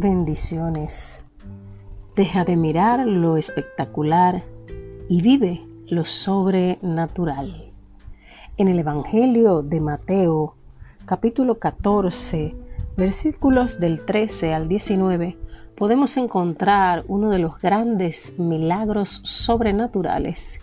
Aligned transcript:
bendiciones. 0.00 1.22
Deja 2.16 2.44
de 2.44 2.56
mirar 2.56 3.06
lo 3.06 3.36
espectacular 3.36 4.42
y 5.08 5.20
vive 5.20 5.60
lo 5.88 6.06
sobrenatural. 6.06 7.70
En 8.56 8.68
el 8.68 8.78
Evangelio 8.78 9.62
de 9.62 9.80
Mateo, 9.82 10.54
capítulo 11.04 11.58
14, 11.58 12.56
versículos 12.96 13.78
del 13.78 14.04
13 14.06 14.54
al 14.54 14.68
19, 14.68 15.36
podemos 15.76 16.16
encontrar 16.16 17.04
uno 17.06 17.28
de 17.28 17.38
los 17.38 17.60
grandes 17.60 18.38
milagros 18.38 19.20
sobrenaturales 19.22 20.60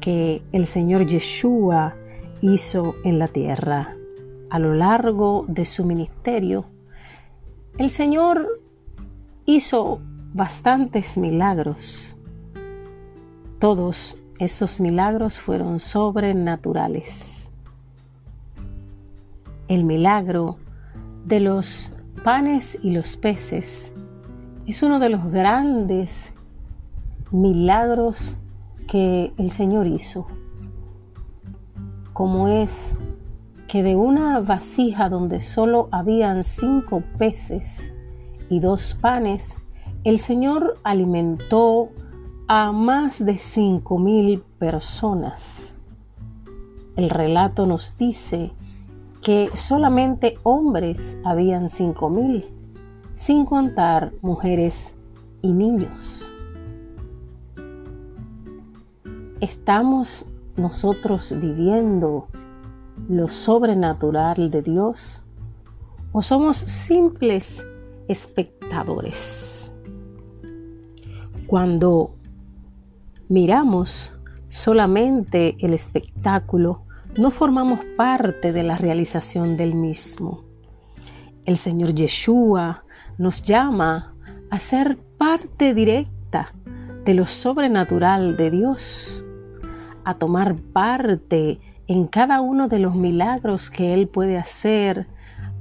que 0.00 0.42
el 0.52 0.66
Señor 0.66 1.06
Yeshua 1.06 1.94
hizo 2.42 2.94
en 3.04 3.18
la 3.18 3.26
tierra. 3.26 3.96
A 4.50 4.58
lo 4.58 4.74
largo 4.74 5.46
de 5.48 5.64
su 5.64 5.84
ministerio, 5.84 6.66
el 7.78 7.90
Señor 7.90 8.60
hizo 9.46 10.00
bastantes 10.34 11.16
milagros. 11.16 12.16
Todos 13.60 14.18
esos 14.40 14.80
milagros 14.80 15.38
fueron 15.38 15.78
sobrenaturales. 15.78 17.48
El 19.68 19.84
milagro 19.84 20.56
de 21.24 21.40
los 21.40 21.96
panes 22.24 22.76
y 22.82 22.90
los 22.90 23.16
peces 23.16 23.92
es 24.66 24.82
uno 24.82 24.98
de 24.98 25.10
los 25.10 25.30
grandes 25.30 26.34
milagros 27.30 28.36
que 28.88 29.32
el 29.38 29.52
Señor 29.52 29.86
hizo, 29.86 30.26
como 32.12 32.48
es 32.48 32.96
que 33.68 33.84
de 33.84 33.94
una 33.94 34.40
vasija 34.40 35.08
donde 35.08 35.38
solo 35.38 35.88
habían 35.92 36.42
cinco 36.42 37.02
peces 37.16 37.92
y 38.48 38.60
dos 38.60 38.96
panes, 39.00 39.56
el 40.04 40.18
Señor 40.18 40.78
alimentó 40.84 41.90
a 42.48 42.70
más 42.72 43.24
de 43.24 43.38
cinco 43.38 43.98
mil 43.98 44.40
personas. 44.58 45.74
El 46.94 47.10
relato 47.10 47.66
nos 47.66 47.98
dice 47.98 48.52
que 49.22 49.50
solamente 49.54 50.38
hombres 50.44 51.20
habían 51.24 51.68
cinco 51.68 52.08
mil, 52.08 52.46
sin 53.14 53.44
contar 53.44 54.12
mujeres 54.22 54.94
y 55.42 55.52
niños. 55.52 56.32
Estamos 59.40 60.26
nosotros 60.56 61.34
viviendo 61.38 62.28
lo 63.08 63.28
sobrenatural 63.28 64.50
de 64.50 64.62
Dios 64.62 65.22
o 66.12 66.22
somos 66.22 66.56
simples 66.56 67.66
espectadores? 68.08 69.72
Cuando 71.46 72.16
miramos 73.28 74.12
solamente 74.48 75.56
el 75.60 75.74
espectáculo, 75.74 76.82
no 77.16 77.30
formamos 77.30 77.80
parte 77.96 78.52
de 78.52 78.62
la 78.62 78.76
realización 78.76 79.56
del 79.56 79.74
mismo. 79.74 80.44
El 81.44 81.56
Señor 81.56 81.94
Yeshua 81.94 82.84
nos 83.18 83.42
llama 83.42 84.14
a 84.50 84.58
ser 84.58 84.98
parte 85.16 85.74
directa 85.74 86.52
de 87.04 87.14
lo 87.14 87.26
sobrenatural 87.26 88.36
de 88.36 88.50
Dios, 88.50 89.24
a 90.04 90.14
tomar 90.14 90.56
parte 90.56 91.60
en 91.86 92.06
cada 92.06 92.40
uno 92.40 92.68
de 92.68 92.80
los 92.80 92.94
milagros 92.94 93.70
que 93.70 93.94
Él 93.94 94.08
puede 94.08 94.36
hacer 94.36 95.06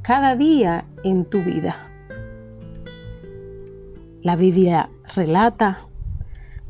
cada 0.01 0.35
día 0.35 0.85
en 1.03 1.25
tu 1.25 1.41
vida. 1.41 1.91
La 4.25 4.35
Biblia 4.35 4.89
relata 5.15 5.81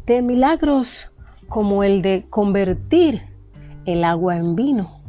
de 0.06 0.22
milagros 0.22 1.14
como 1.48 1.86
el 1.86 2.02
de 2.02 2.26
convertir 2.30 3.22
el 3.86 4.04
agua 4.04 4.36
en 4.36 4.58
vino. 4.58 5.00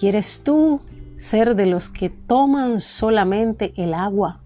¿Quieres 0.00 0.42
tú 0.42 0.80
ser 1.16 1.54
de 1.54 1.66
los 1.66 1.90
que 1.90 2.08
toman 2.08 2.80
solamente 2.80 3.74
el 3.76 3.92
agua? 3.92 4.40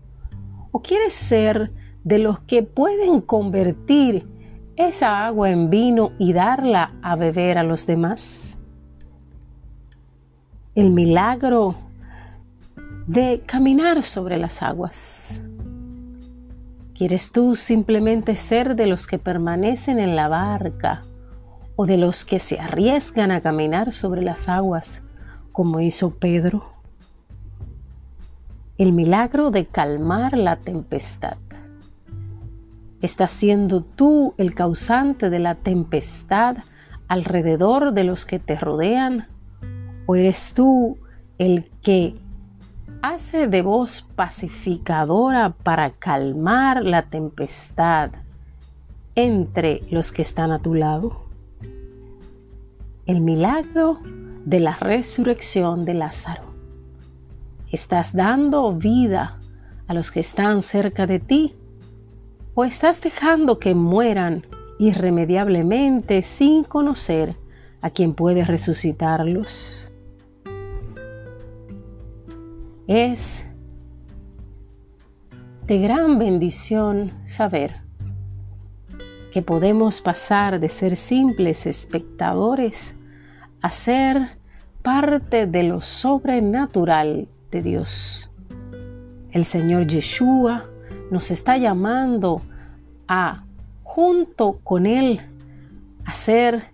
¿O 0.72 0.82
quieres 0.82 1.12
ser 1.12 1.70
de 2.02 2.18
los 2.18 2.40
que 2.40 2.64
pueden 2.64 3.20
convertir 3.20 4.26
esa 4.74 5.24
agua 5.24 5.50
en 5.50 5.70
vino 5.70 6.10
y 6.18 6.32
darla 6.32 6.94
a 7.00 7.14
beber 7.14 7.58
a 7.58 7.62
los 7.62 7.86
demás? 7.86 8.58
El 10.74 10.90
milagro 10.90 11.76
de 13.06 13.40
caminar 13.46 14.02
sobre 14.02 14.36
las 14.36 14.64
aguas. 14.64 15.44
¿Quieres 17.00 17.32
tú 17.32 17.56
simplemente 17.56 18.36
ser 18.36 18.76
de 18.76 18.86
los 18.86 19.06
que 19.06 19.18
permanecen 19.18 19.98
en 19.98 20.16
la 20.16 20.28
barca 20.28 21.00
o 21.74 21.86
de 21.86 21.96
los 21.96 22.26
que 22.26 22.38
se 22.38 22.60
arriesgan 22.60 23.30
a 23.30 23.40
caminar 23.40 23.94
sobre 23.94 24.20
las 24.20 24.50
aguas 24.50 25.02
como 25.50 25.80
hizo 25.80 26.10
Pedro? 26.10 26.74
El 28.76 28.92
milagro 28.92 29.50
de 29.50 29.64
calmar 29.64 30.36
la 30.36 30.56
tempestad. 30.56 31.38
¿Estás 33.00 33.30
siendo 33.30 33.80
tú 33.80 34.34
el 34.36 34.54
causante 34.54 35.30
de 35.30 35.38
la 35.38 35.54
tempestad 35.54 36.58
alrededor 37.08 37.94
de 37.94 38.04
los 38.04 38.26
que 38.26 38.38
te 38.38 38.56
rodean? 38.56 39.26
¿O 40.04 40.16
eres 40.16 40.52
tú 40.52 40.98
el 41.38 41.64
que 41.80 42.14
hace 43.02 43.48
de 43.48 43.62
voz 43.62 44.06
pacificadora 44.14 45.50
para 45.62 45.90
calmar 45.90 46.84
la 46.84 47.02
tempestad 47.02 48.10
entre 49.14 49.80
los 49.90 50.12
que 50.12 50.22
están 50.22 50.52
a 50.52 50.60
tu 50.60 50.74
lado? 50.74 51.24
El 53.06 53.20
milagro 53.20 54.00
de 54.44 54.60
la 54.60 54.76
resurrección 54.76 55.84
de 55.84 55.94
Lázaro. 55.94 56.42
¿Estás 57.70 58.14
dando 58.14 58.72
vida 58.74 59.38
a 59.86 59.94
los 59.94 60.10
que 60.10 60.20
están 60.20 60.60
cerca 60.60 61.06
de 61.06 61.20
ti 61.20 61.54
o 62.54 62.64
estás 62.64 63.00
dejando 63.00 63.58
que 63.58 63.74
mueran 63.74 64.46
irremediablemente 64.78 66.22
sin 66.22 66.64
conocer 66.64 67.36
a 67.80 67.90
quien 67.90 68.14
puede 68.14 68.44
resucitarlos? 68.44 69.89
Es 72.92 73.46
de 75.64 75.78
gran 75.78 76.18
bendición 76.18 77.12
saber 77.22 77.76
que 79.30 79.42
podemos 79.42 80.00
pasar 80.00 80.58
de 80.58 80.68
ser 80.68 80.96
simples 80.96 81.66
espectadores 81.66 82.96
a 83.62 83.70
ser 83.70 84.30
parte 84.82 85.46
de 85.46 85.62
lo 85.62 85.80
sobrenatural 85.80 87.28
de 87.52 87.62
Dios. 87.62 88.32
El 89.30 89.44
Señor 89.44 89.86
Yeshua 89.86 90.68
nos 91.12 91.30
está 91.30 91.58
llamando 91.58 92.42
a, 93.06 93.44
junto 93.84 94.58
con 94.64 94.86
Él, 94.86 95.20
hacer 96.04 96.64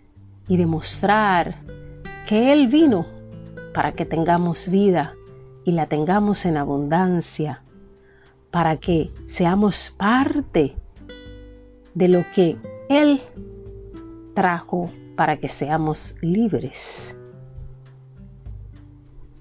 y 0.48 0.56
demostrar 0.56 1.56
que 2.26 2.54
Él 2.54 2.68
vino 2.68 3.04
para 3.74 3.92
que 3.92 4.06
tengamos 4.06 4.70
vida 4.70 5.12
y 5.66 5.72
la 5.72 5.86
tengamos 5.86 6.46
en 6.46 6.56
abundancia, 6.56 7.62
para 8.50 8.78
que 8.78 9.10
seamos 9.26 9.90
parte 9.90 10.76
de 11.92 12.08
lo 12.08 12.24
que 12.34 12.56
Él 12.88 13.20
trajo 14.32 14.90
para 15.16 15.38
que 15.38 15.48
seamos 15.48 16.16
libres. 16.20 17.16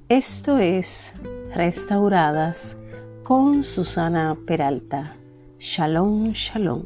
Esto 0.10 0.58
es 0.58 1.14
Restauradas 1.54 2.78
con 3.24 3.62
Susana 3.62 4.36
Peralta. 4.48 5.16
Shalom, 5.60 6.32
shalom. 6.32 6.84